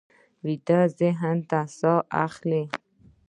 ویده 0.45 0.79
ذهن 0.99 1.37
ساه 1.79 2.01
اخلي 2.25 2.63